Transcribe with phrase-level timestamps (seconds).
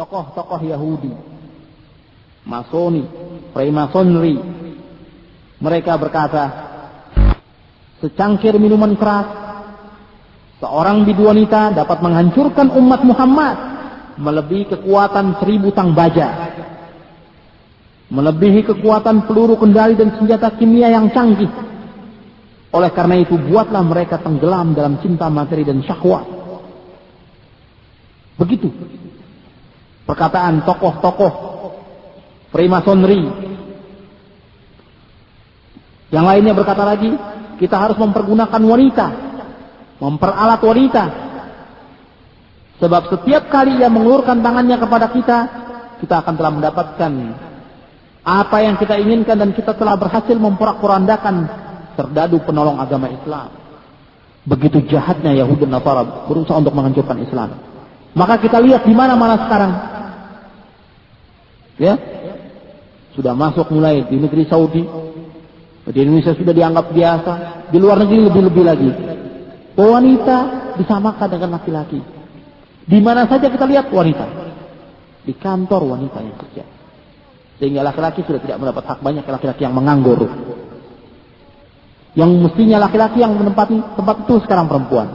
[0.00, 1.12] tokoh-tokoh Yahudi,
[2.48, 3.04] Masoni,
[3.52, 4.40] Freemasonry.
[5.60, 6.44] Mereka berkata,
[8.00, 9.28] secangkir minuman keras,
[10.56, 13.56] seorang bidu wanita dapat menghancurkan umat Muhammad
[14.16, 16.48] melebihi kekuatan seribu tang baja.
[18.08, 21.52] Melebihi kekuatan peluru kendali dan senjata kimia yang canggih.
[22.72, 26.24] Oleh karena itu buatlah mereka tenggelam dalam cinta materi dan syahwat.
[28.40, 28.72] Begitu.
[30.10, 31.32] Perkataan tokoh-tokoh
[32.50, 33.30] Freemasonry.
[36.10, 37.14] Yang lainnya berkata lagi,
[37.62, 39.06] kita harus mempergunakan wanita.
[40.02, 41.04] Memperalat wanita.
[42.82, 45.38] Sebab setiap kali ia mengulurkan tangannya kepada kita,
[46.02, 47.12] kita akan telah mendapatkan
[48.26, 51.46] apa yang kita inginkan dan kita telah berhasil memporak-porandakan
[51.94, 53.54] serdadu penolong agama Islam.
[54.42, 57.60] Begitu jahatnya Yahudi dan Nasara berusaha untuk menghancurkan Islam.
[58.16, 59.89] Maka kita lihat di mana-mana sekarang.
[61.80, 61.96] Ya.
[63.16, 64.84] Sudah masuk mulai di negeri Saudi.
[65.90, 67.32] Di Indonesia sudah dianggap biasa.
[67.72, 68.90] Di luar negeri lebih-lebih lagi.
[69.80, 70.38] Wanita
[70.76, 72.00] disamakan dengan laki-laki.
[72.84, 74.26] Di mana saja kita lihat wanita.
[75.24, 76.64] Di kantor wanita yang kerja.
[77.56, 80.20] Sehingga laki-laki sudah tidak mendapat hak banyak laki-laki yang menganggur.
[82.12, 85.08] Yang mestinya laki-laki yang menempati tempat itu sekarang perempuan.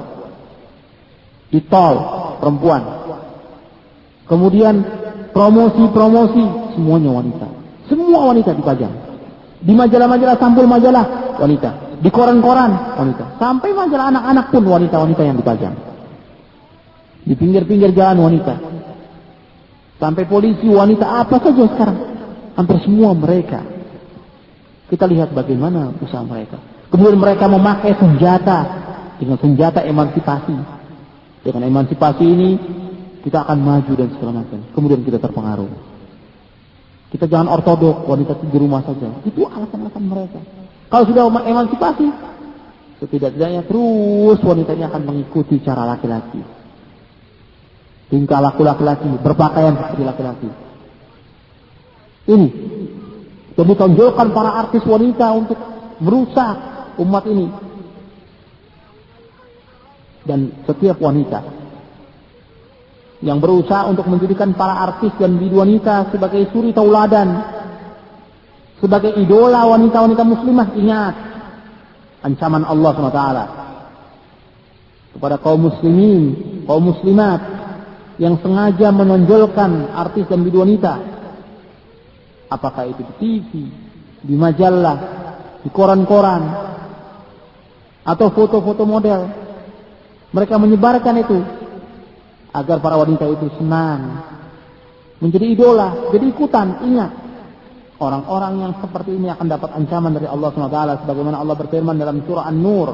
[1.52, 1.96] Di tol,
[2.42, 2.82] perempuan.
[4.26, 5.05] Kemudian
[5.36, 6.44] promosi-promosi,
[6.80, 7.48] semuanya wanita.
[7.92, 8.94] Semua wanita dipajang.
[9.60, 12.00] Di majalah-majalah sampul majalah, wanita.
[12.00, 13.36] Di koran-koran, wanita.
[13.36, 15.76] Sampai majalah anak-anak pun wanita-wanita yang dipajang.
[17.28, 18.56] Di pinggir-pinggir jalan wanita.
[20.00, 22.00] Sampai polisi wanita apa saja sekarang.
[22.56, 23.60] Hampir semua mereka.
[24.88, 26.56] Kita lihat bagaimana usaha mereka.
[26.88, 28.60] Kemudian mereka memakai senjata
[29.20, 30.56] dengan senjata emansipasi.
[31.44, 32.50] Dengan emansipasi ini
[33.26, 34.62] kita akan maju dan segala macam.
[34.78, 35.74] Kemudian kita terpengaruh.
[37.10, 39.10] Kita jangan ortodok, wanita di rumah saja.
[39.26, 40.38] Itu alasan-alasan mereka.
[40.94, 42.06] Kalau sudah emansipasi,
[43.02, 46.38] setidak-tidaknya terus wanitanya akan mengikuti cara laki-laki.
[48.14, 50.50] Tingkah laku laki-laki, berpakaian seperti laki-laki.
[52.30, 52.48] Ini.
[53.58, 55.58] Jadi tonjolkan para artis wanita untuk
[55.98, 56.58] merusak
[57.02, 57.50] umat ini.
[60.26, 61.65] Dan setiap wanita
[63.24, 67.44] yang berusaha untuk menjadikan para artis dan wanita sebagai suri tauladan,
[68.84, 71.16] sebagai idola wanita-wanita muslimah, ingat
[72.26, 73.24] ancaman Allah SWT
[75.16, 76.24] kepada kaum muslimin,
[76.68, 77.40] kaum muslimat
[78.20, 80.94] yang sengaja menonjolkan artis dan wanita.
[82.52, 83.52] Apakah itu di TV,
[84.22, 84.98] di majalah,
[85.64, 86.44] di koran-koran,
[88.06, 89.22] atau foto-foto model.
[90.30, 91.38] Mereka menyebarkan itu
[92.56, 94.24] agar para wanita itu senang,
[95.20, 96.80] menjadi idola, jadi ikutan.
[96.88, 97.12] Ingat,
[98.00, 102.48] orang-orang yang seperti ini akan dapat ancaman dari Allah SWT sebagaimana Allah berfirman dalam surah
[102.48, 102.90] An-Nur.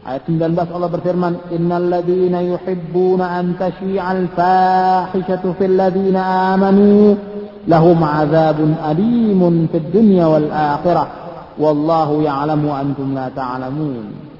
[0.00, 7.20] Ayat 19 Allah berfirman innal ladzina yuhibbuna an tashi'al fahishatu fil ladzina amanu
[7.68, 11.06] lahum 'adzabun alimun fid dunya wal akhirah.
[11.60, 14.30] Wallahu ya'lamu antum la ta'lamun.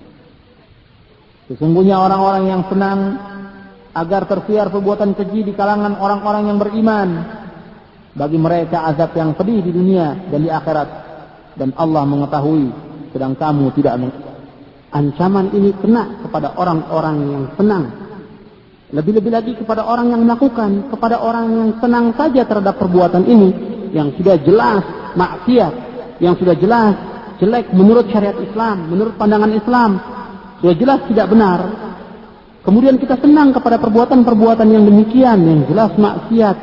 [1.52, 3.20] Sesungguhnya orang-orang yang senang
[3.94, 7.08] agar tersiar perbuatan keji di kalangan orang-orang yang beriman.
[8.10, 10.88] Bagi mereka azab yang pedih di dunia dan di akhirat.
[11.54, 12.66] Dan Allah mengetahui
[13.10, 13.98] sedang kamu tidak
[14.90, 17.84] ancaman ini kena kepada orang-orang yang senang.
[18.90, 23.50] Lebih-lebih lagi kepada orang yang melakukan, kepada orang yang senang saja terhadap perbuatan ini
[23.94, 24.82] yang sudah jelas
[25.14, 25.72] maksiat,
[26.18, 26.94] yang sudah jelas
[27.38, 29.90] jelek menurut syariat Islam, menurut pandangan Islam,
[30.58, 31.60] sudah jelas tidak benar.
[32.60, 36.56] Kemudian kita senang kepada perbuatan-perbuatan yang demikian, yang jelas maksiat.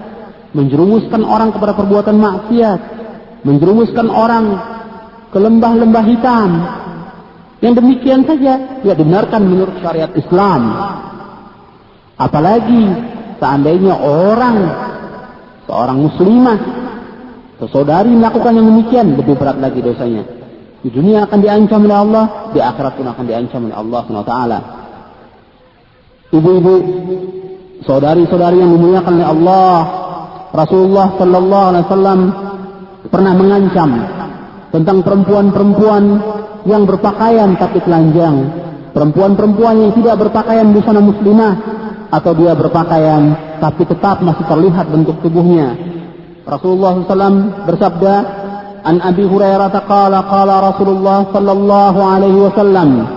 [0.53, 2.79] Menjerumuskan orang kepada perbuatan maksiat.
[3.41, 4.45] Menjerumuskan orang
[5.33, 6.49] ke lembah-lembah hitam.
[7.57, 10.61] Yang demikian saja, tidak benarkan menurut syariat Islam.
[12.17, 12.83] Apalagi
[13.41, 14.57] seandainya orang,
[15.65, 16.59] seorang muslimah,
[17.57, 20.21] sesaudari melakukan yang demikian, lebih berat lagi dosanya.
[20.85, 24.76] Di dunia akan diancam oleh Allah, di akhirat pun akan diancam oleh Allah SWT
[26.31, 26.75] ibu-ibu,
[27.87, 29.75] saudari-saudari yang dimuliakan oleh Allah,
[30.51, 32.19] Rasulullah Sallallahu Alaihi Wasallam
[33.07, 33.89] pernah mengancam
[34.71, 36.03] tentang perempuan-perempuan
[36.67, 38.35] yang berpakaian tapi telanjang,
[38.91, 41.53] perempuan-perempuan yang tidak berpakaian busana muslimah
[42.11, 43.23] atau dia berpakaian
[43.59, 45.75] tapi tetap masih terlihat bentuk tubuhnya.
[46.47, 48.15] Rasulullah SAW bersabda,
[48.87, 53.16] An Abi Hurairah qala qala Rasulullah sallallahu alaihi wasallam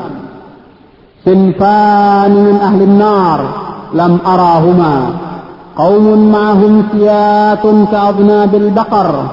[1.24, 3.40] صنفان من أهل النار
[3.94, 5.02] لم أراهما
[5.76, 7.62] قوم معهم سيات
[7.92, 9.24] كأضناب البقر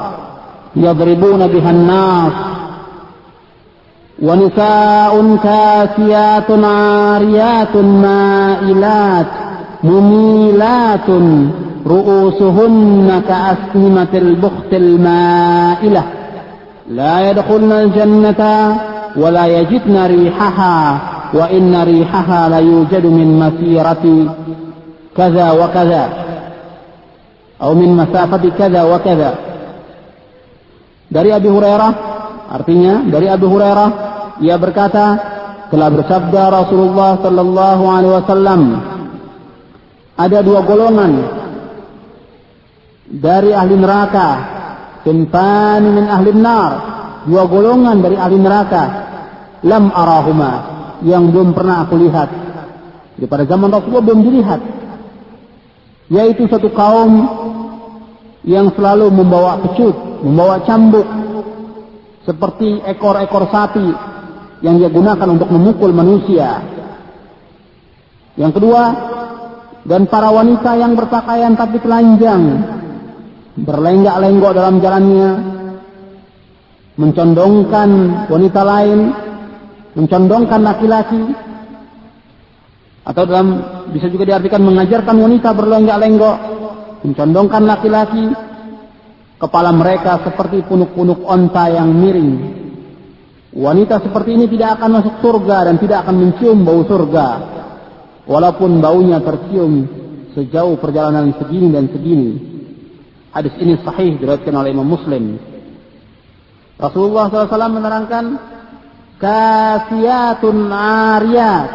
[0.75, 2.31] يضربون بها الناس
[4.21, 9.25] ونساء كاسيات عاريات مائلات
[9.83, 11.09] مميلات
[11.87, 16.03] رؤوسهن كأسنمة البخت المائلة.
[16.91, 18.75] لا يدخلن الجنة
[19.15, 20.97] ولا يجدن ريحها.
[21.34, 24.04] وإن ريحها ليوجد من مسيرة
[25.16, 26.04] كذا وكذا
[27.62, 29.30] أو من مسافة كذا وكذا
[31.12, 31.92] dari Abi Hurairah
[32.48, 33.88] artinya dari Abi Hurairah
[34.40, 35.06] ia berkata
[35.68, 38.60] telah bersabda Rasulullah sallallahu alaihi wasallam
[40.16, 41.12] ada dua golongan
[43.12, 44.28] dari ahli neraka
[45.04, 46.72] sinfan min ahli nar
[47.28, 48.82] dua golongan dari ahli neraka
[49.68, 50.52] lam arahuma
[51.05, 52.29] yang belum pernah aku lihat.
[53.17, 54.61] Jadi pada zaman Rasulullah belum dilihat.
[56.07, 57.11] Yaitu satu kaum
[58.47, 61.05] yang selalu membawa pecut, membawa cambuk.
[62.23, 63.87] Seperti ekor-ekor sapi
[64.61, 66.59] yang dia gunakan untuk memukul manusia.
[68.37, 68.83] Yang kedua,
[69.87, 72.43] dan para wanita yang berpakaian tapi telanjang,
[73.55, 75.29] berlenggak-lenggok dalam jalannya,
[76.99, 77.89] mencondongkan
[78.27, 78.99] wanita lain,
[79.97, 81.33] mencondongkan laki-laki,
[83.01, 83.47] atau dalam
[83.89, 86.37] bisa juga diartikan mengajarkan wanita berlenggak-lenggok,
[87.01, 88.29] mencondongkan laki-laki,
[89.41, 92.33] kepala mereka seperti punuk-punuk onta yang miring.
[93.57, 97.27] Wanita seperti ini tidak akan masuk surga dan tidak akan mencium bau surga.
[98.27, 99.87] Walaupun baunya tercium
[100.37, 102.31] sejauh perjalanan segini dan segini.
[103.33, 105.41] Hadis ini sahih diriwayatkan oleh Imam Muslim.
[106.77, 108.56] Rasulullah SAW menerangkan
[109.17, 111.69] kasiyatun ariyat.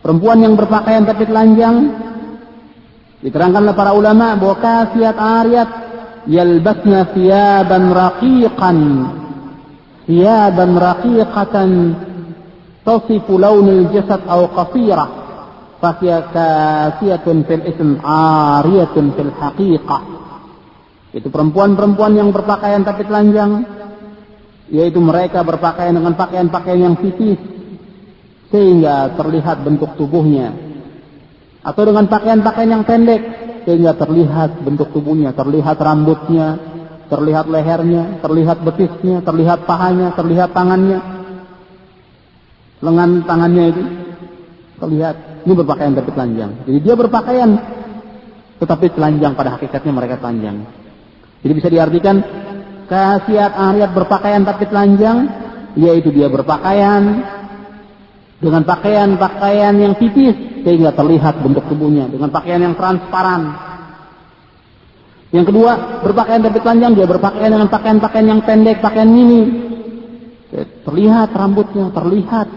[0.00, 1.76] Perempuan yang berpakaian tapi telanjang.
[3.20, 5.70] Diterangkanlah para ulama bahwa kasiyat ariyat
[6.24, 8.78] yalbasna thiyaban raqiqan.
[10.08, 11.70] Thiyaban raqiqatan
[12.80, 15.10] tasifu launil jasad au qasirah.
[15.80, 20.02] Fahiya kasiyatun fil ism ariyatun fil haqiqah.
[21.10, 23.66] Itu perempuan-perempuan yang berpakaian tapi telanjang,
[24.70, 27.38] yaitu mereka berpakaian dengan pakaian-pakaian yang tipis
[28.50, 30.54] sehingga terlihat bentuk tubuhnya
[31.60, 33.22] atau dengan pakaian-pakaian yang pendek
[33.68, 36.56] sehingga terlihat bentuk tubuhnya, terlihat rambutnya,
[37.12, 40.98] terlihat lehernya, terlihat betisnya, terlihat pahanya, terlihat tangannya,
[42.80, 43.82] lengan tangannya itu
[44.80, 46.50] terlihat ini berpakaian tapi telanjang.
[46.64, 47.50] Jadi dia berpakaian
[48.60, 50.64] tetapi telanjang pada hakikatnya mereka telanjang.
[51.40, 52.16] Jadi bisa diartikan
[52.90, 55.30] khasiat ayat berpakaian tapi telanjang
[55.78, 57.22] yaitu dia berpakaian
[58.42, 60.34] dengan pakaian-pakaian yang tipis
[60.66, 63.70] sehingga terlihat bentuk tubuhnya dengan pakaian yang transparan.
[65.30, 69.42] Yang kedua, berpakaian tapi telanjang dia berpakaian dengan pakaian-pakaian yang pendek, pakaian mini.
[70.82, 72.48] Terlihat rambutnya, terlihat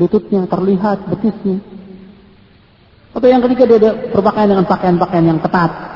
[0.00, 1.60] lututnya, terlihat betisnya.
[3.12, 5.89] Atau yang ketiga dia berpakaian dengan pakaian-pakaian yang ketat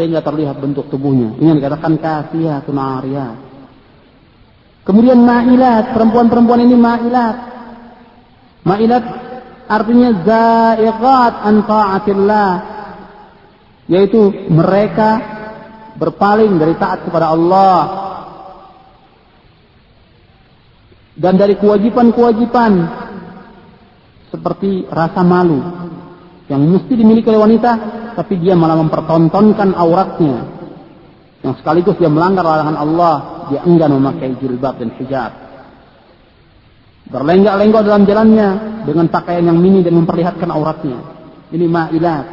[0.00, 1.36] sehingga terlihat bentuk tubuhnya.
[1.36, 3.36] Ini yang dikatakan kasiyatun ariyat.
[4.80, 7.36] Kemudian ma'ilat, perempuan-perempuan ini ma'ilat.
[8.64, 9.04] Ma'ilat
[9.68, 12.52] artinya zaiqat an ta'atillah.
[13.92, 15.20] Yaitu mereka
[16.00, 17.80] berpaling dari taat kepada Allah.
[21.12, 22.72] Dan dari kewajiban-kewajiban
[24.32, 25.60] seperti rasa malu
[26.48, 30.44] yang mesti dimiliki oleh wanita tapi dia malah mempertontonkan auratnya.
[31.40, 33.14] Yang sekaligus dia melanggar larangan Allah,
[33.48, 35.32] dia enggan memakai jilbab dan hijab.
[37.08, 38.48] Berlenggak-lenggok dalam jalannya
[38.84, 41.00] dengan pakaian yang mini dan memperlihatkan auratnya.
[41.48, 42.26] Ini ma'ilat.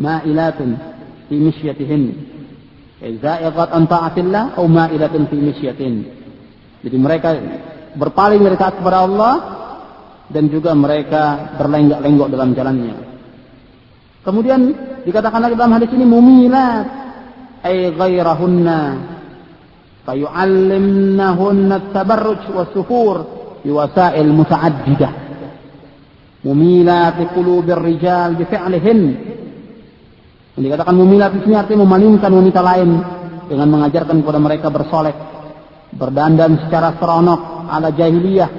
[0.00, 0.70] Ma'ilatun
[1.28, 2.02] fi misyatihin.
[3.20, 5.94] Za'iqat an ta'atillah atau ma'ilatun fi misyatin.
[6.80, 7.36] Jadi mereka
[8.00, 9.34] berpaling dari taat kepada Allah
[10.32, 13.05] dan juga mereka berlenggak-lenggok dalam jalannya.
[14.26, 14.74] Kemudian
[15.06, 16.86] dikatakan lagi dalam hadis ini mumilat
[17.62, 18.80] ay ghairahunna
[20.02, 23.16] fayu'allimnahunna tabarruj wa sufur
[23.62, 25.12] bi wasail muta'addidah
[26.42, 29.00] mumilat qulubir rijal bi fi'lihin.
[30.58, 32.90] Dikatakan mumilat di sini artinya memalingkan wanita lain
[33.46, 35.14] dengan mengajarkan kepada mereka bersolek
[35.94, 38.50] berdandan secara seronok ala jahiliyah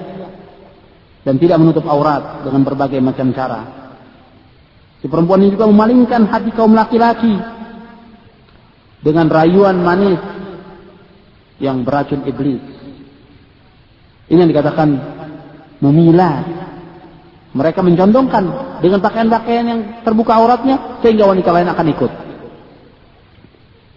[1.28, 3.87] dan tidak menutup aurat dengan berbagai macam cara
[4.98, 7.38] Si perempuan ini juga memalingkan hati kaum laki-laki
[9.06, 10.18] dengan rayuan manis
[11.62, 12.62] yang beracun iblis.
[14.28, 14.90] Ini yang dikatakan
[15.80, 16.66] memilah.
[17.58, 18.44] Mereka mencondongkan
[18.86, 22.12] dengan pakaian-pakaian yang terbuka auratnya sehingga wanita lain akan ikut.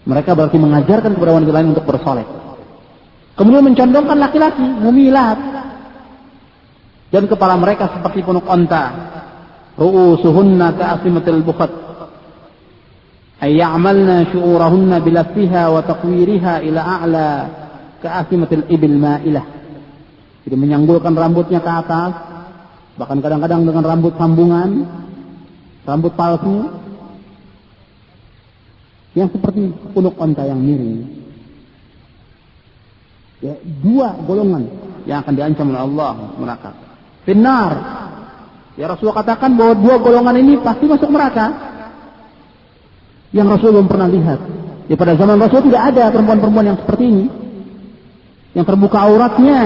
[0.09, 2.25] Mereka berarti mengajarkan kepada wanita lain untuk bersolek.
[3.37, 5.39] Kemudian mencondongkan laki-laki, mumilat.
[7.11, 9.11] Dan kepala mereka seperti punuk onta.
[9.79, 11.71] Ru'usuhunna ka'asimatil bukhat.
[13.41, 17.29] Ayya'amalna syu'urahunna bilaffiha wa taqwiriha ila a'la
[18.03, 19.47] ka'asimatil ibil ma'ilah.
[20.45, 22.13] Jadi menyanggulkan rambutnya ke atas.
[22.97, 24.89] Bahkan kadang-kadang dengan rambut sambungan.
[25.85, 26.69] Rambut palsu.
[29.17, 31.03] Yang seperti punuk onta yang miring.
[33.41, 34.69] Ya, dua golongan
[35.09, 36.71] yang akan diancam oleh Allah neraka.
[37.25, 37.73] Finar.
[38.81, 41.53] Ya Rasulullah katakan bahwa dua golongan ini pasti masuk neraka.
[43.29, 44.41] Yang Rasul belum pernah lihat.
[44.89, 47.27] Ya pada zaman Rasul tidak ada perempuan-perempuan yang seperti ini.
[48.57, 49.61] Yang terbuka auratnya.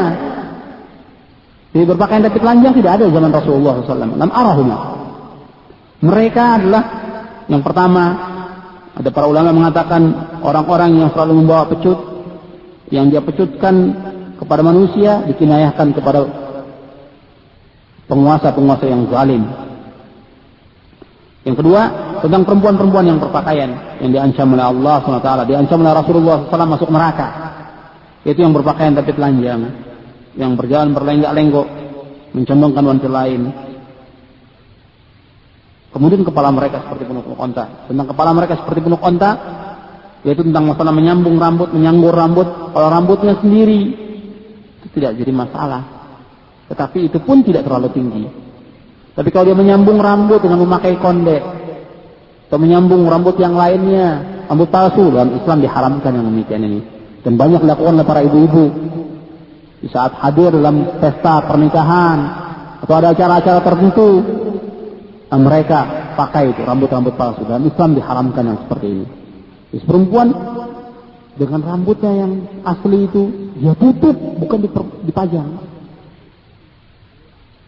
[1.70, 4.18] Jadi berpakaian tapi telanjang tidak ada zaman Rasulullah SAW.
[4.18, 4.30] Lam.
[6.02, 6.82] Mereka adalah
[7.46, 8.04] yang pertama
[8.98, 10.02] ada para ulama mengatakan
[10.42, 11.98] orang-orang yang selalu membawa pecut
[12.90, 13.94] yang dia pecutkan
[14.42, 16.43] kepada manusia dikinayahkan kepada
[18.08, 19.42] penguasa-penguasa yang zalim.
[21.44, 21.82] Yang kedua,
[22.24, 27.28] tentang perempuan-perempuan yang berpakaian yang diancam oleh Allah SWT, diancam oleh Rasulullah SAW masuk neraka.
[28.24, 29.60] Itu yang berpakaian tapi telanjang,
[30.40, 31.66] yang berjalan berlenggak-lenggok,
[32.32, 33.40] mencondongkan wanita lain.
[35.92, 37.86] Kemudian kepala mereka seperti penuh onta.
[37.86, 39.30] Tentang kepala mereka seperti penuh onta,
[40.24, 42.48] yaitu tentang masalah menyambung rambut, menyanggur rambut.
[42.72, 43.80] Kalau rambutnya sendiri
[44.80, 45.93] itu tidak jadi masalah.
[46.68, 48.24] Tetapi itu pun tidak terlalu tinggi.
[49.14, 51.38] Tapi kalau dia menyambung rambut dengan memakai konde
[52.50, 56.80] atau menyambung rambut yang lainnya, rambut palsu dalam Islam diharamkan yang demikian ini.
[57.24, 58.64] Dan banyak dilakukan oleh para ibu-ibu
[59.80, 62.18] di saat hadir dalam pesta pernikahan
[62.84, 64.08] atau ada acara-acara tertentu
[65.34, 67.42] mereka pakai itu rambut-rambut palsu.
[67.42, 69.06] Dalam Islam diharamkan yang seperti ini.
[69.74, 70.28] Terus perempuan
[71.34, 73.22] dengan rambutnya yang asli itu
[73.58, 74.58] dia tutup bukan
[75.02, 75.48] dipajang.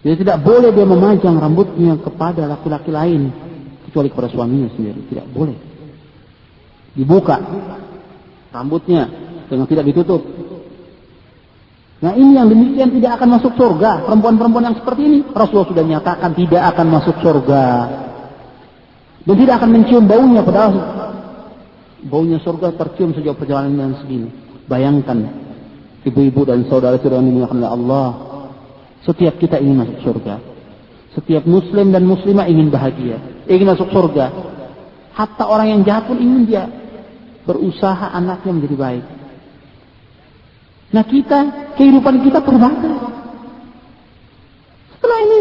[0.06, 3.34] Jadi tidak boleh dia memajang rambutnya kepada laki-laki lain
[3.90, 5.02] kecuali kepada suaminya sendiri.
[5.10, 5.58] Tidak boleh.
[6.94, 7.42] Dibuka
[8.54, 9.10] rambutnya
[9.50, 10.22] dengan tidak ditutup.
[11.96, 14.06] Nah ini yang demikian tidak akan masuk surga.
[14.06, 17.64] Perempuan-perempuan yang seperti ini Rasulullah sudah nyatakan tidak akan masuk surga.
[19.26, 20.70] Dan tidak akan mencium baunya padahal
[22.06, 24.30] Baunya surga tercium sejauh perjalanan yang segini.
[24.70, 25.26] Bayangkan,
[26.06, 28.08] ibu-ibu dan saudara-saudara yang dimuliakan Allah.
[29.06, 30.42] Setiap kita ingin masuk surga.
[31.14, 33.46] Setiap muslim dan muslimah ingin bahagia.
[33.46, 34.34] Ingin masuk surga.
[35.14, 36.66] Hatta orang yang jahat pun ingin dia
[37.46, 39.04] berusaha anaknya menjadi baik.
[40.90, 41.38] Nah kita,
[41.78, 42.98] kehidupan kita terbatas.
[44.98, 45.38] Setelah ini,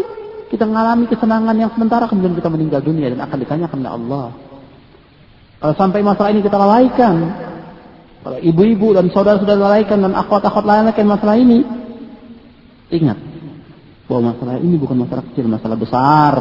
[0.54, 4.28] kita mengalami kesenangan yang sementara, kemudian kita meninggal dunia dan akan ditanyakan oleh Allah.
[5.58, 7.16] Kalau sampai masalah ini kita lalaikan,
[8.22, 11.66] kalau ibu-ibu dan saudara-saudara lalaikan dan akhwat-akhwat lalaikan masalah ini,
[12.94, 13.35] ingat
[14.06, 16.34] bahwa masalah ini bukan masalah kecil, masalah besar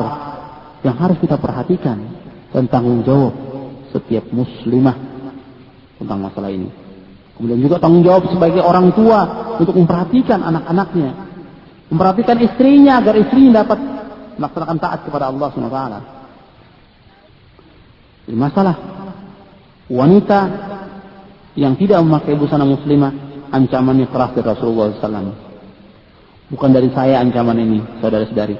[0.85, 1.97] yang harus kita perhatikan
[2.52, 3.33] dan tanggung jawab
[3.90, 4.97] setiap muslimah
[5.97, 6.68] tentang masalah ini.
[7.35, 9.21] Kemudian juga tanggung jawab sebagai orang tua
[9.59, 11.11] untuk memperhatikan anak-anaknya,
[11.90, 13.78] memperhatikan istrinya agar istrinya dapat
[14.38, 15.80] melaksanakan taat kepada Allah SWT.
[18.25, 18.76] Jadi masalah
[19.90, 20.40] wanita
[21.54, 23.12] yang tidak memakai busana muslimah
[23.52, 25.43] ancamannya keras dari Rasulullah SAW.
[26.54, 28.54] Bukan dari saya ancaman ini, saudara-saudari.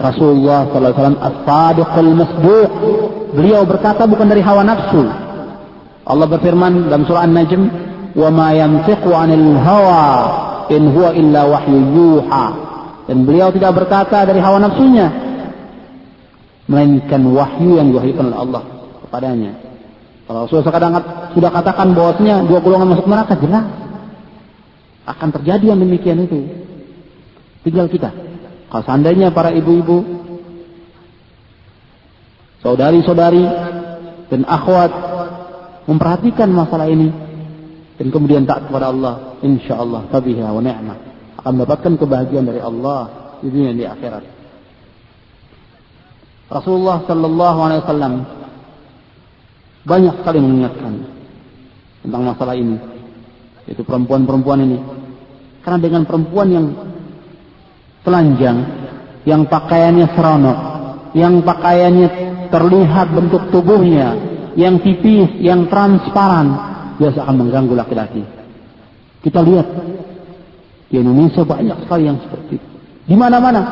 [0.00, 2.72] Rasulullah SAW as-sadiqul masduq.
[3.36, 5.04] Beliau berkata bukan dari hawa nafsu.
[6.08, 7.62] Allah berfirman dalam surah An-Najm,
[8.16, 10.02] "Wa ma yantiqu 'anil hawa
[10.72, 12.46] in huwa illa wahyu yuha."
[13.04, 15.12] Dan beliau tidak berkata dari hawa nafsunya,
[16.64, 18.62] melainkan wahyu yang diwahyukan oleh Allah
[19.04, 19.52] kepadanya.
[20.24, 20.92] Kalau Rasulullah kadang
[21.36, 23.68] sudah katakan bahwasanya dua golongan masuk neraka jelas
[25.04, 26.63] akan terjadi yang demikian itu.
[27.64, 28.12] Tinggal kita.
[28.68, 30.04] Kalau seandainya para ibu-ibu,
[32.60, 33.44] saudari-saudari
[34.28, 34.92] dan akhwat
[35.88, 37.08] memperhatikan masalah ini
[37.96, 40.98] dan kemudian tak kepada Allah, insya Allah tabiha wa ni'mah
[41.40, 43.00] akan mendapatkan kebahagiaan dari Allah
[43.40, 44.24] di dunia di akhirat.
[46.48, 48.14] Rasulullah Sallallahu Alaihi Wasallam
[49.84, 50.92] banyak sekali mengingatkan
[52.00, 52.76] tentang masalah ini.
[53.68, 54.78] Yaitu perempuan-perempuan ini.
[55.64, 56.66] Karena dengan perempuan yang
[58.04, 58.58] telanjang,
[59.24, 60.58] yang pakaiannya seronok,
[61.16, 62.08] yang pakaiannya
[62.52, 64.14] terlihat bentuk tubuhnya,
[64.54, 66.54] yang tipis, yang transparan,
[67.00, 68.22] biasa akan mengganggu laki-laki.
[69.24, 69.66] Kita lihat
[70.92, 72.68] di Indonesia banyak sekali yang seperti itu.
[73.04, 73.62] Di mana-mana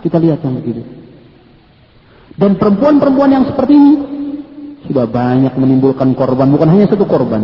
[0.00, 0.82] kita lihat yang begitu.
[2.36, 3.92] Dan perempuan-perempuan yang seperti ini
[4.86, 7.42] sudah banyak menimbulkan korban, bukan hanya satu korban.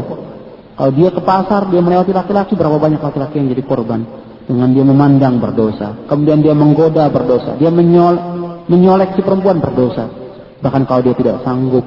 [0.73, 4.22] Kalau dia ke pasar, dia melewati laki-laki, berapa banyak laki-laki yang jadi korban?
[4.42, 6.06] Dengan dia memandang berdosa.
[6.11, 7.54] Kemudian dia menggoda berdosa.
[7.56, 8.14] Dia menyol,
[8.66, 10.11] menyolek si perempuan berdosa.
[10.62, 11.82] Bahkan kalau dia tidak sanggup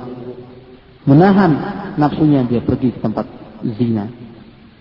[1.08, 1.52] menahan
[1.96, 3.28] nafsunya, dia pergi ke tempat
[3.80, 4.08] zina.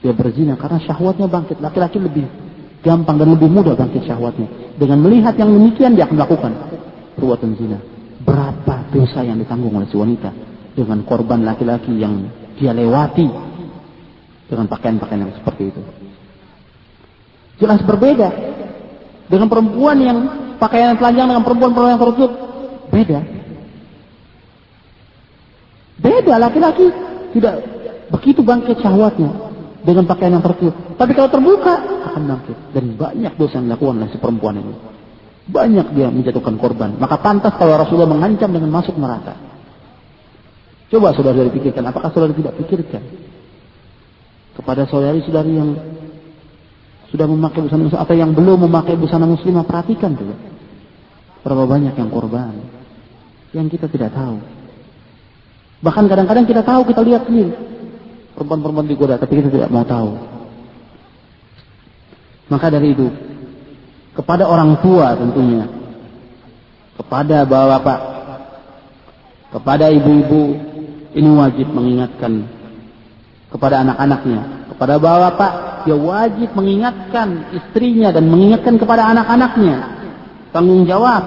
[0.02, 1.58] Dia berzina karena syahwatnya bangkit.
[1.62, 2.26] Laki-laki lebih
[2.84, 4.76] gampang dan lebih mudah bangkit syahwatnya.
[4.76, 6.52] Dengan melihat yang demikian dia akan melakukan
[7.16, 7.78] perbuatan zina.
[8.24, 10.30] Berapa dosa yang ditanggung oleh si wanita
[10.74, 12.28] dengan korban laki-laki yang
[12.58, 13.26] dia lewati
[14.50, 15.80] dengan pakaian-pakaian yang seperti itu.
[17.58, 18.28] Jelas berbeda
[19.30, 20.18] dengan perempuan yang
[20.58, 22.32] pakaian telanjang dengan perempuan-perempuan yang tertutup.
[22.90, 23.20] Beda.
[25.98, 26.86] Beda laki-laki
[27.38, 27.54] tidak
[28.10, 29.30] begitu bangkit syahwatnya
[29.86, 30.74] dengan pakaian yang tertutup.
[30.98, 31.74] Tapi kalau terbuka
[32.10, 34.74] akan bangkit dan banyak dosa yang dilakukan oleh si perempuan ini.
[35.44, 36.96] Banyak dia menjatuhkan korban.
[36.96, 39.36] Maka pantas kalau Rasulullah mengancam dengan masuk neraka.
[40.88, 43.02] Coba saudara pikirkan, apakah saudara tidak pikirkan?
[44.54, 45.70] Kepada saudari-saudari yang
[47.14, 50.34] sudah memakai busana muslim atau yang belum memakai busana muslimah, perhatikan tuh.
[51.46, 52.58] Berapa banyak yang korban.
[53.54, 54.42] Yang kita tidak tahu.
[55.78, 57.54] Bahkan kadang-kadang kita tahu, kita lihat sendiri.
[58.34, 60.10] Perempuan-perempuan digoda, tapi kita tidak mau tahu.
[62.50, 63.06] Maka dari itu,
[64.18, 65.70] kepada orang tua tentunya,
[66.98, 68.00] kepada bapak-bapak,
[69.54, 70.42] kepada ibu-ibu,
[71.14, 72.42] ini wajib mengingatkan
[73.54, 74.66] kepada anak-anaknya.
[74.74, 79.78] Kepada bapak-bapak, dia wajib mengingatkan istrinya dan mengingatkan kepada anak-anaknya.
[80.50, 81.22] Tanggung jawab.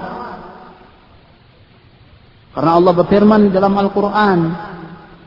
[2.52, 4.38] Karena Allah berfirman di dalam Al-Quran.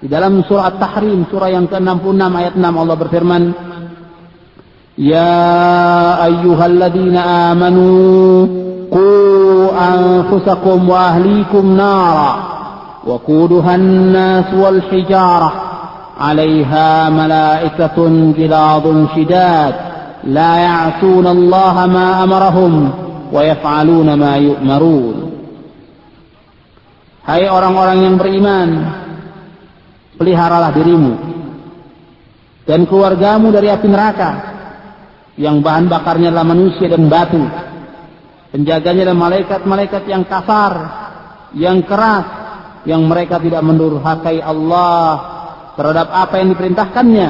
[0.02, 3.44] Di dalam surah At-Tahrim, surah yang ke-66 ayat 6 Allah berfirman.
[5.00, 5.34] Ya
[6.28, 7.22] ayyuhalladzina
[7.56, 7.88] amanu
[8.92, 9.08] qu
[9.72, 12.32] anfusakum wa ahlikum nara
[13.02, 15.71] wa quduhan nas wal hijarah
[16.17, 17.99] عليها ملائكة
[18.39, 18.85] غلاظ
[19.17, 19.75] شداد
[20.25, 22.73] لا يعصون الله ما أمرهم
[23.33, 25.17] ويفعلون ما يؤمرون
[27.27, 28.69] Hai orang-orang yang beriman,
[30.15, 31.19] peliharalah dirimu
[32.63, 34.31] dan keluargamu dari api neraka
[35.35, 37.43] yang bahan bakarnya adalah manusia dan batu.
[38.55, 40.73] Penjaganya adalah malaikat-malaikat yang kasar,
[41.59, 42.27] yang keras,
[42.87, 45.30] yang mereka tidak mendurhakai Allah
[45.76, 47.30] terhadap apa yang diperintahkannya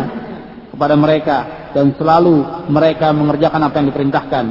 [0.73, 1.37] kepada mereka
[1.77, 4.45] dan selalu mereka mengerjakan apa yang diperintahkan.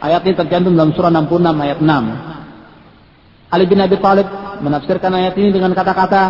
[0.00, 3.50] Ayat ini tercantum dalam surah 66 ayat 6.
[3.50, 4.28] Ali bin Abi Thalib
[4.62, 6.22] menafsirkan ayat ini dengan kata-kata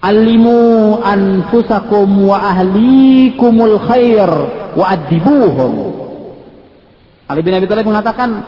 [0.00, 4.30] Alimu anfusakum wa ahlikumul khair
[4.72, 5.72] wa adibuhum.
[7.28, 8.42] Ali bin Abi Thalib mengatakan,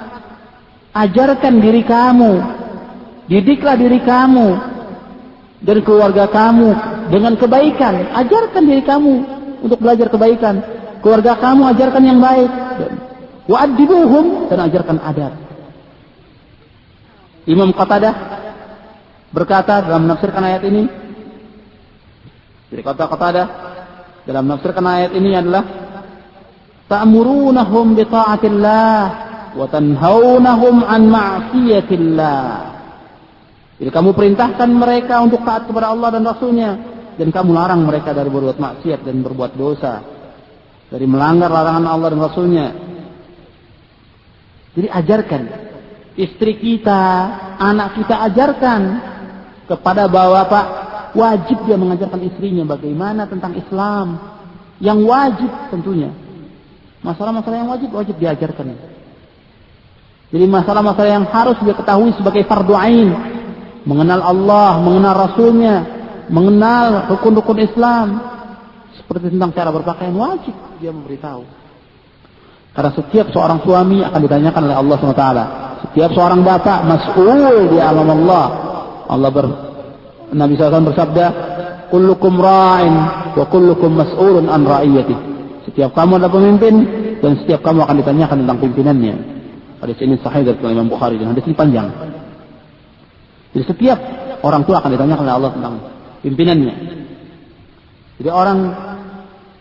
[0.97, 2.33] ajarkan diri kamu,
[3.29, 4.72] didiklah diri kamu
[5.63, 6.69] dan keluarga kamu
[7.11, 8.11] dengan kebaikan.
[8.19, 9.15] Ajarkan diri kamu
[9.63, 10.59] untuk belajar kebaikan.
[11.03, 12.51] Keluarga kamu ajarkan yang baik.
[13.47, 15.33] Wa adibuhum dan ajarkan adab.
[17.43, 18.15] Imam Qatadah
[19.35, 20.87] berkata dalam menafsirkan ayat ini,
[22.71, 23.45] jadi kata-kata ada
[24.23, 25.65] dalam menafsirkan ayat ini adalah
[26.87, 28.97] ta'murunahum bi ta'atillah
[29.59, 32.72] wa tanhaunahum an ma'siyatillah.
[33.83, 36.71] Jadi kamu perintahkan mereka untuk taat kepada Allah dan Rasulnya
[37.19, 40.07] dan kamu larang mereka dari berbuat maksiat dan berbuat dosa
[40.87, 42.67] dari melanggar larangan Allah dan Rasulnya.
[44.79, 45.43] Jadi ajarkan
[46.15, 47.03] istri kita,
[47.59, 48.81] anak kita ajarkan
[49.67, 50.67] kepada bapak
[51.19, 54.31] wajib dia mengajarkan istrinya bagaimana tentang Islam.
[54.79, 56.15] Yang wajib tentunya.
[57.03, 58.79] Masalah-masalah yang wajib, wajib diajarkan.
[60.31, 63.32] Jadi masalah-masalah yang harus dia ketahui sebagai fardu ain.
[63.83, 65.77] Mengenal Allah, mengenal Rasulnya,
[66.31, 68.09] mengenal rukun-rukun Islam.
[68.95, 71.43] Seperti tentang cara berpakaian, wajib dia memberitahu.
[72.73, 75.27] Karena setiap seorang suami akan ditanyakan oleh Allah SWT.
[75.89, 78.47] Setiap seorang bapak mas'ul di alam Allah.
[79.13, 79.47] Allah ber,
[80.33, 81.27] Nabi SAW bersabda,
[81.93, 82.95] Kullukum ra'in
[83.37, 85.17] wa kullukum mas'ulun an ra'iyati.
[85.69, 86.75] Setiap kamu adalah pemimpin
[87.21, 89.15] dan setiap kamu akan ditanyakan tentang pimpinannya.
[89.85, 91.93] Hadis ini sahih dari Imam Bukhari dan hadis ini panjang.
[93.53, 93.99] Jadi setiap
[94.41, 95.75] orang tua akan ditanyakan oleh Allah tentang
[96.25, 96.75] pimpinannya.
[98.21, 98.59] Jadi orang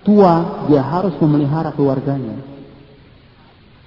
[0.01, 2.39] tua dia harus memelihara keluarganya.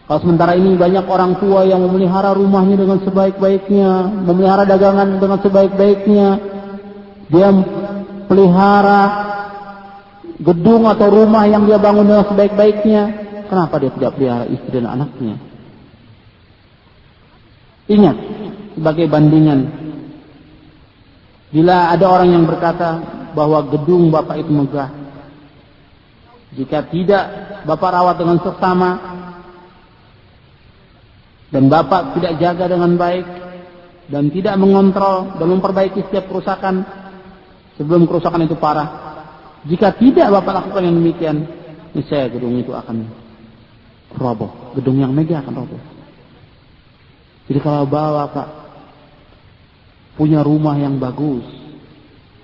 [0.04, 3.90] Kalau sementara ini banyak orang tua yang memelihara rumahnya dengan sebaik-baiknya,
[4.28, 6.28] memelihara dagangan dengan sebaik-baiknya,
[7.32, 7.48] dia
[8.28, 9.02] pelihara
[10.44, 13.02] gedung atau rumah yang dia bangun dengan sebaik-baiknya,
[13.48, 15.40] kenapa dia tidak pelihara istri dan anaknya?
[17.88, 18.16] Ingat,
[18.76, 19.83] sebagai bandingan.
[21.54, 22.98] Bila ada orang yang berkata
[23.30, 24.90] bahwa gedung Bapak itu megah,
[26.58, 27.24] jika tidak
[27.62, 28.90] Bapak rawat dengan sesama
[31.54, 33.26] dan Bapak tidak jaga dengan baik
[34.10, 36.82] dan tidak mengontrol dan memperbaiki setiap kerusakan
[37.78, 39.14] sebelum kerusakan itu parah.
[39.62, 41.36] Jika tidak Bapak lakukan yang demikian,
[41.94, 43.06] niscaya gedung itu akan
[44.18, 44.74] roboh.
[44.74, 45.82] Gedung yang megah akan roboh.
[47.46, 48.63] Jadi kalau Bapak
[50.14, 51.42] punya rumah yang bagus,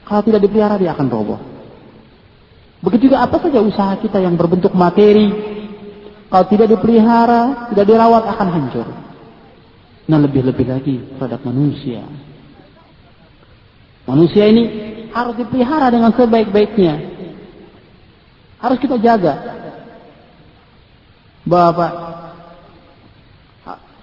[0.06, 1.40] kalau tidak dipelihara dia akan roboh.
[2.80, 5.28] Begitu juga apa saja usaha kita yang berbentuk materi,
[6.30, 8.87] kalau tidak dipelihara, tidak dirawat akan hancur.
[10.11, 12.02] Nah lebih-lebih lagi terhadap manusia.
[14.09, 14.62] Manusia ini
[15.14, 16.94] harus dipelihara dengan sebaik-baiknya.
[18.59, 19.62] Harus kita jaga.
[21.46, 21.92] Bapak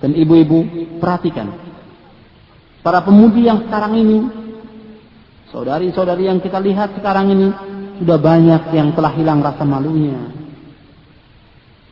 [0.01, 1.66] dan ibu-ibu perhatikan.
[2.88, 4.32] Para pemudi yang sekarang ini,
[5.52, 7.52] saudari-saudari yang kita lihat sekarang ini,
[8.00, 10.15] sudah banyak yang telah hilang rasa malunya.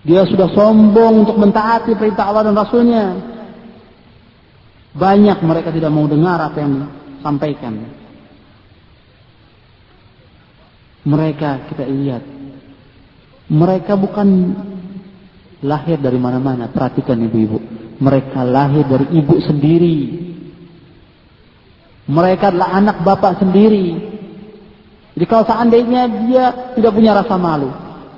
[0.08, 3.12] Dia sudah sombong untuk mentaati perintah Allah dan Rasulnya.
[4.96, 7.76] Banyak mereka tidak mau dengar apa yang disampaikan.
[11.04, 12.24] Mereka kita lihat.
[13.52, 14.28] Mereka bukan
[15.60, 16.72] lahir dari mana-mana.
[16.72, 17.60] Perhatikan ibu-ibu.
[18.00, 20.32] Mereka lahir dari ibu sendiri.
[22.06, 23.98] Mereka adalah anak bapak sendiri.
[25.18, 26.46] Jadi kalau seandainya dia
[26.78, 27.72] tidak punya rasa malu,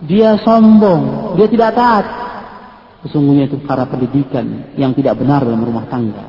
[0.03, 2.05] dia sombong, dia tidak taat,
[3.05, 4.45] sesungguhnya itu karena pendidikan
[4.75, 6.25] yang tidak benar dalam rumah tangga.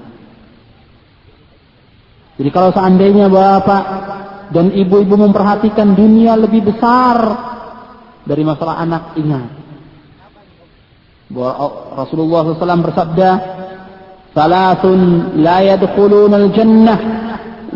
[2.39, 3.85] Jadi kalau seandainya bapak
[4.55, 7.17] dan ibu-ibu memperhatikan dunia lebih besar
[8.23, 9.51] dari masalah anak, ingat.
[11.33, 11.53] Bahwa
[11.97, 13.31] Rasulullah SAW bersabda,
[14.37, 15.01] Salasun
[15.43, 17.18] la al-jannah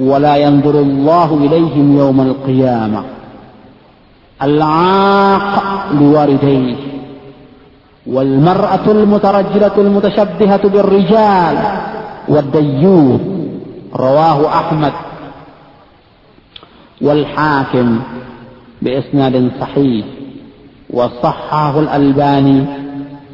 [0.00, 3.04] ولا ينظر الله إليهم يوم القيامة.
[4.42, 6.76] العاق لوالديه.
[8.06, 11.56] والمرأة المترجلة المتشبهة بالرجال
[12.28, 13.20] والديوث
[13.96, 14.92] رواه أحمد.
[17.00, 18.00] والحاكم
[18.82, 20.06] بإسناد صحيح.
[20.90, 22.64] وصححه الألباني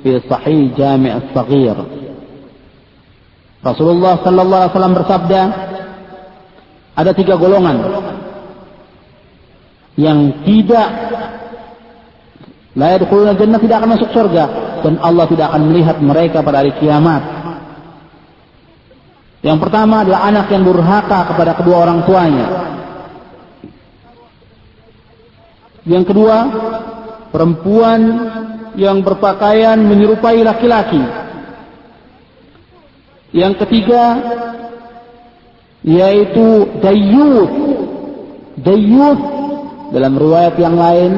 [0.03, 1.75] في صحيح جامع الصغير.
[3.67, 5.68] رسول الله صلى الله عليه وسلم bersabda
[6.99, 7.79] ada tiga golongan
[9.95, 10.89] yang tidak
[12.75, 14.45] layak yadkhuluna jannah tidak akan masuk surga
[14.87, 17.23] dan Allah tidak akan melihat mereka pada hari kiamat.
[19.43, 22.47] Yang pertama adalah anak yang durhaka kepada kedua orang tuanya.
[25.87, 26.37] Yang kedua,
[27.31, 28.01] perempuan
[28.75, 31.03] yang berpakaian menyerupai laki-laki.
[33.35, 34.03] Yang ketiga,
[35.85, 37.53] yaitu dayyut.
[38.59, 39.21] Dayyut
[39.95, 41.13] dalam riwayat yang lain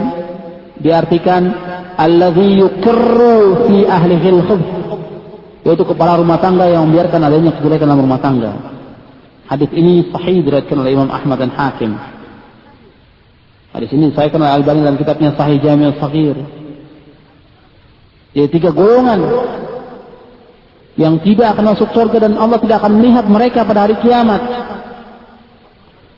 [0.81, 1.53] diartikan
[1.97, 4.41] alladhi yuqirru fi ahlihi al
[5.61, 8.53] yaitu kepala rumah tangga yang membiarkan adanya kejelekan dalam rumah tangga.
[9.51, 11.93] Hadis ini sahih diriwayatkan oleh Imam Ahmad dan Hakim.
[13.71, 16.37] Hadis ini saya kenal Al-Albani dalam kitabnya Sahih Jami' Al-Saghir.
[18.35, 19.21] Jadi tiga golongan
[20.99, 24.43] yang tidak akan masuk surga dan Allah tidak akan melihat mereka pada hari kiamat.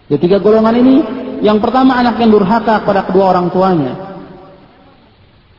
[0.08, 0.96] Di tiga golongan ini,
[1.44, 3.94] yang pertama anak yang durhaka kepada kedua orang tuanya.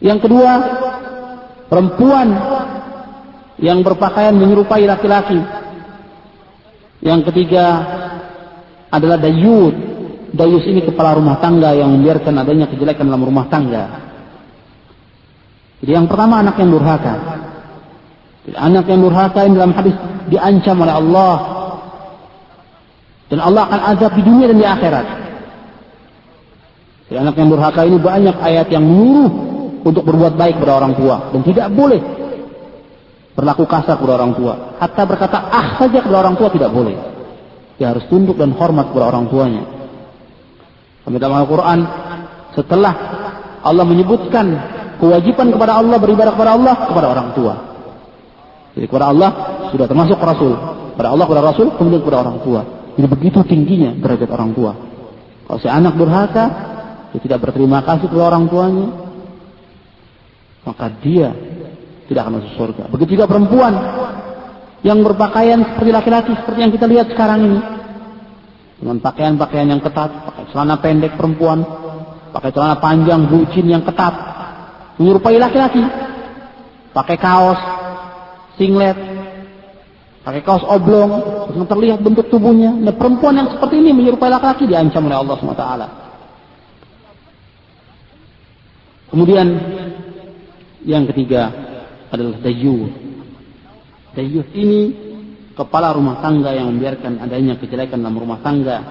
[0.03, 0.51] Yang kedua,
[1.71, 2.27] perempuan
[3.61, 5.39] yang berpakaian menyerupai laki-laki.
[7.03, 7.65] Yang ketiga
[8.91, 9.75] adalah dayut.
[10.33, 14.01] Dayus ini kepala rumah tangga yang membiarkan adanya kejelekan dalam rumah tangga.
[15.83, 17.32] Jadi yang pertama anak yang durhaka.
[18.51, 19.95] Anak yang durhaka dalam hadis
[20.27, 21.35] diancam oleh Allah.
[23.31, 25.07] Dan Allah akan azab di dunia dan di akhirat.
[27.07, 29.31] Jadi anak yang durhaka ini banyak ayat yang menyuruh
[29.87, 31.31] untuk berbuat baik kepada orang tua.
[31.31, 32.03] Dan tidak boleh
[33.31, 34.53] berlaku kasar kepada orang tua.
[34.75, 36.99] Hatta berkata ah saja kepada orang tua tidak boleh.
[37.79, 39.63] Dia harus tunduk dan hormat kepada orang tuanya.
[41.03, 41.79] Kami dalam Al-Quran,
[42.55, 42.93] setelah
[43.63, 44.45] Allah menyebutkan
[44.99, 47.72] kewajiban kepada Allah beribadah kepada Allah kepada orang tua.
[48.73, 49.29] Jadi kepada Allah
[49.69, 50.53] sudah termasuk Rasul.
[50.93, 52.61] Pada Allah kepada Rasul, kemudian kepada orang tua.
[52.93, 54.71] Jadi begitu tingginya derajat orang tua.
[55.49, 56.45] Kalau si anak durhaka,
[57.13, 58.87] dia tidak berterima kasih kepada orang tuanya,
[60.65, 61.33] maka dia
[62.09, 62.83] tidak akan masuk surga.
[62.93, 63.73] Begitu juga perempuan
[64.85, 67.59] yang berpakaian seperti laki-laki seperti yang kita lihat sekarang ini.
[68.83, 71.63] Dengan pakaian-pakaian yang ketat, pakai celana pendek perempuan,
[72.35, 74.11] pakai celana panjang bucin yang ketat,
[74.99, 75.83] menyerupai laki-laki.
[76.93, 77.57] Pakai kaos,
[78.55, 78.97] singlet,
[80.23, 81.11] pakai kaos oblong,
[81.67, 82.71] terlihat bentuk tubuhnya.
[82.71, 85.65] Nah, perempuan yang seperti ini menyerupai laki-laki diancam oleh Allah SWT.
[89.13, 89.47] Kemudian
[90.89, 91.53] yang ketiga
[92.09, 92.89] adalah dayuh.
[94.13, 94.81] Dayuh ini
[95.53, 98.81] kepala rumah tangga yang membiarkan adanya kejelekan dalam rumah tangga.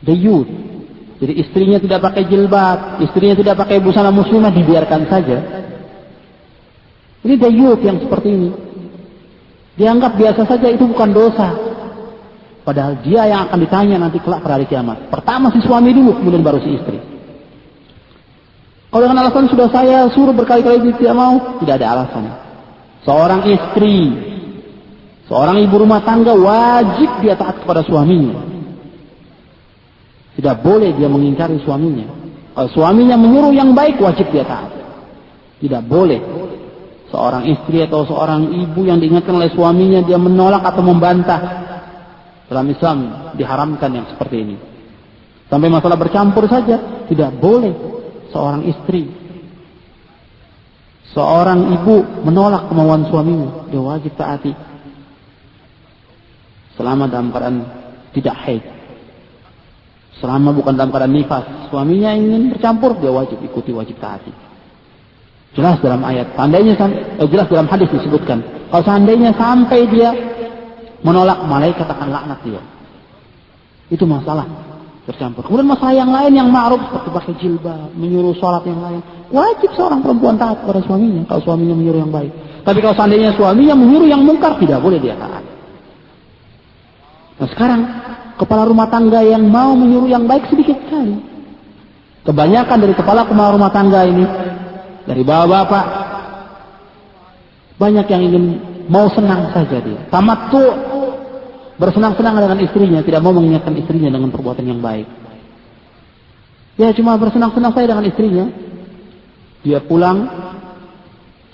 [0.00, 0.44] Dayuh.
[1.16, 5.55] Jadi istrinya tidak pakai jilbab, istrinya tidak pakai busana muslimah dibiarkan saja.
[7.26, 8.50] Ini dayuh yang seperti ini.
[9.74, 11.58] Dianggap biasa saja itu bukan dosa.
[12.62, 15.10] Padahal dia yang akan ditanya nanti kelak pada hari kiamat.
[15.10, 16.98] Pertama si suami dulu, kemudian baru si istri.
[18.94, 22.30] Kalau dengan alasan sudah saya suruh berkali-kali tidak mau, tidak ada alasan.
[23.02, 23.98] Seorang istri,
[25.26, 28.38] seorang ibu rumah tangga wajib dia taat kepada suaminya.
[30.38, 32.06] Tidak boleh dia mengingkari suaminya.
[32.54, 34.70] Kalau suaminya menyuruh yang baik, wajib dia taat.
[35.58, 36.35] Tidak boleh
[37.10, 41.40] seorang istri atau seorang ibu yang diingatkan oleh suaminya dia menolak atau membantah.
[42.46, 42.98] Dalam Islam
[43.34, 44.56] diharamkan yang seperti ini.
[45.50, 47.74] Sampai masalah bercampur saja tidak boleh
[48.30, 49.10] seorang istri
[51.10, 53.66] seorang ibu menolak kemauan suaminya.
[53.72, 54.52] Dia wajib taati.
[56.76, 57.56] Selama dalam keadaan
[58.12, 58.62] tidak haid.
[60.22, 61.44] Selama bukan dalam keadaan nifas.
[61.72, 64.45] Suaminya ingin bercampur dia wajib ikuti wajib taati
[65.56, 66.36] Jelas dalam ayat.
[66.36, 68.44] Seandainya eh, jelas dalam hadis disebutkan.
[68.68, 70.12] Kalau seandainya sampai dia
[71.00, 72.62] menolak malaikat akan laknat dia.
[73.88, 74.44] Itu masalah
[75.08, 75.48] bercampur.
[75.48, 79.00] Kemudian masalah yang lain yang ma'ruf seperti pakai jilbab, menyuruh sholat yang lain.
[79.32, 82.32] Wajib seorang perempuan taat pada suaminya kalau suaminya menyuruh yang baik.
[82.66, 85.44] Tapi kalau seandainya suaminya menyuruh yang mungkar tidak boleh dia taat.
[87.36, 87.80] Nah sekarang
[88.36, 91.16] kepala rumah tangga yang mau menyuruh yang baik sedikit sekali.
[92.26, 94.26] Kebanyakan dari kepala kepala rumah tangga ini
[95.06, 95.84] dari bapak-bapak
[97.76, 98.44] banyak yang ingin
[98.90, 100.00] mau senang saja dia.
[100.10, 100.68] Tamat tuh
[101.76, 105.06] bersenang-senang dengan istrinya, tidak mau mengingatkan istrinya dengan perbuatan yang baik.
[106.76, 108.46] Ya cuma bersenang-senang saja dengan istrinya.
[109.64, 110.30] Dia pulang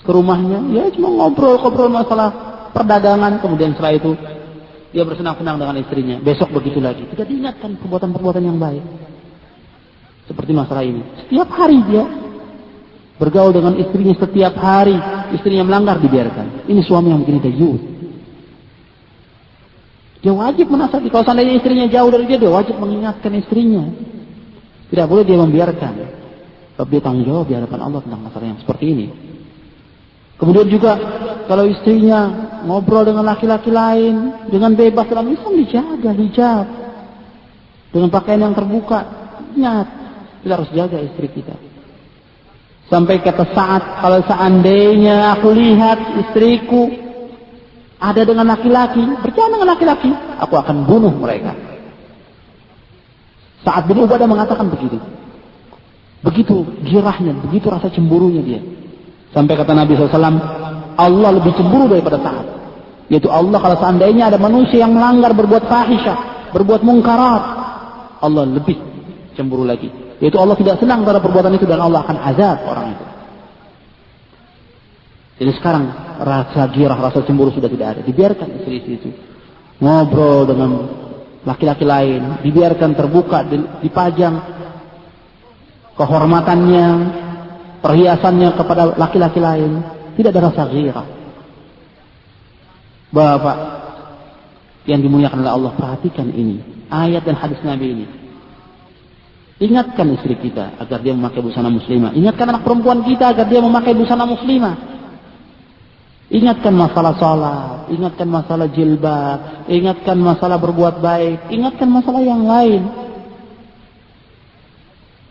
[0.03, 2.29] ke rumahnya, ya cuma ngobrol-ngobrol masalah
[2.75, 4.11] perdagangan, kemudian setelah itu
[4.93, 6.15] dia bersenang-senang dengan istrinya.
[6.21, 7.07] Besok begitu lagi.
[7.09, 8.83] Tidak diingatkan perbuatan-perbuatan yang baik.
[10.29, 11.01] Seperti masalah ini.
[11.25, 12.05] Setiap hari dia
[13.23, 14.99] Bergaul dengan istrinya setiap hari.
[15.31, 16.67] Istrinya melanggar dibiarkan.
[16.67, 17.81] Ini suami yang begini dayus.
[20.19, 21.07] Dia wajib menasihati.
[21.07, 23.87] Kalau seandainya istrinya jauh dari dia, dia wajib mengingatkan istrinya.
[24.91, 25.93] Tidak boleh dia membiarkan.
[26.75, 29.07] Sebab dia tanggung jawab di hadapan Allah tentang masalah yang seperti ini.
[30.35, 30.91] Kemudian juga
[31.47, 32.19] kalau istrinya
[32.67, 36.65] ngobrol dengan laki-laki lain dengan bebas dalam Islam dijaga hijab
[37.95, 38.99] dengan pakaian yang terbuka.
[39.55, 39.87] Ingat,
[40.43, 41.55] kita harus jaga istri kita.
[42.93, 46.93] Sampai kata saat kalau seandainya aku lihat istriku
[47.97, 51.57] ada dengan laki-laki, berjalan dengan laki-laki, aku akan bunuh mereka.
[53.65, 55.01] Saat bin Ubadah mengatakan begitu.
[56.21, 58.61] Begitu girahnya, begitu rasa cemburunya dia.
[59.33, 60.37] Sampai kata Nabi SAW,
[60.93, 62.45] Allah lebih cemburu daripada saat.
[63.09, 67.43] Yaitu Allah kalau seandainya ada manusia yang melanggar berbuat fahisyah, berbuat mungkarat,
[68.21, 68.77] Allah lebih
[69.33, 70.02] cemburu lagi.
[70.23, 73.05] Yaitu Allah tidak senang pada perbuatan itu dan Allah akan azab orang itu.
[75.43, 75.83] Jadi sekarang
[76.23, 78.01] rasa girah, rasa cemburu sudah tidak ada.
[78.07, 79.11] Dibiarkan istri-istri itu
[79.83, 80.71] ngobrol dengan
[81.43, 83.43] laki-laki lain, dibiarkan terbuka,
[83.83, 84.35] dipajang
[85.99, 86.87] kehormatannya,
[87.83, 89.83] perhiasannya kepada laki-laki lain.
[90.15, 91.07] Tidak ada rasa girah.
[93.11, 93.57] Bapak
[94.87, 96.87] yang dimuliakan oleh Allah, perhatikan ini.
[96.87, 98.22] Ayat dan hadis Nabi ini.
[99.63, 102.11] Ingatkan istri kita agar dia memakai busana muslimah.
[102.11, 104.75] Ingatkan anak perempuan kita agar dia memakai busana muslimah.
[106.27, 112.81] Ingatkan masalah sholat, ingatkan masalah jilbab, ingatkan masalah berbuat baik, ingatkan masalah yang lain.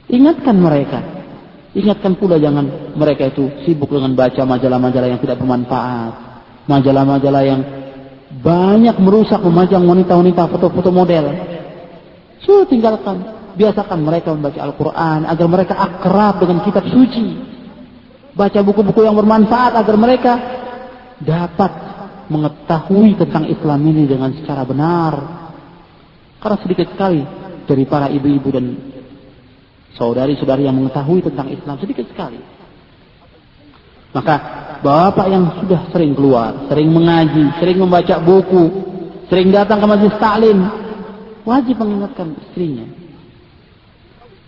[0.08, 1.00] Ingatkan mereka.
[1.76, 6.12] Ingatkan pula jangan mereka itu sibuk dengan baca majalah-majalah yang tidak bermanfaat.
[6.72, 7.60] Majalah-majalah yang
[8.40, 11.36] banyak merusak memajang wanita-wanita foto-foto model.
[12.40, 17.52] Sudah tinggalkan biasakan mereka membaca Al-Quran agar mereka akrab dengan kitab suci.
[18.32, 20.32] Baca buku-buku yang bermanfaat agar mereka
[21.20, 21.72] dapat
[22.32, 25.14] mengetahui tentang Islam ini dengan secara benar.
[26.40, 27.22] Karena sedikit sekali
[27.68, 28.66] dari para ibu-ibu dan
[30.00, 32.40] saudari-saudari yang mengetahui tentang Islam sedikit sekali.
[34.12, 34.34] Maka
[34.80, 38.64] bapak yang sudah sering keluar, sering mengaji, sering membaca buku,
[39.28, 40.58] sering datang ke majlis taklim,
[41.44, 43.01] wajib mengingatkan istrinya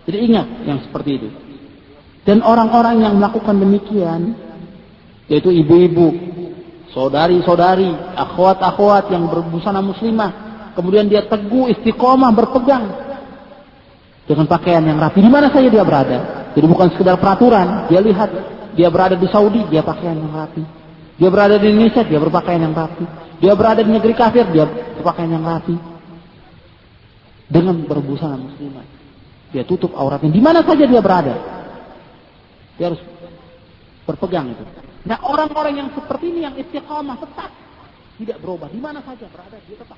[0.04, 1.28] jadi ingat yang seperti itu.
[2.24, 4.36] Dan orang-orang yang melakukan demikian,
[5.28, 6.12] yaitu ibu-ibu,
[6.92, 10.32] saudari-saudari, akhwat-akhwat yang berbusana muslimah,
[10.72, 12.84] kemudian dia teguh istiqomah berpegang
[14.24, 16.48] dengan pakaian yang rapi di mana saja dia berada.
[16.56, 18.30] Jadi bukan sekedar peraturan, dia lihat
[18.72, 20.64] dia berada di Saudi, dia pakaian yang rapi.
[21.14, 23.04] Dia berada di Indonesia, dia berpakaian yang rapi.
[23.38, 24.64] Dia berada di negeri kafir, dia
[24.96, 25.76] berpakaian yang rapi.
[27.44, 28.93] Dengan berbusana muslimah.
[29.54, 31.38] Dia tutup auratnya di mana saja dia berada.
[32.74, 32.98] Dia harus
[34.02, 34.66] berpegang itu.
[35.06, 37.54] Nah orang-orang yang seperti ini yang istiqamah tetap
[38.18, 39.94] tidak berubah di mana saja berada dia tetap.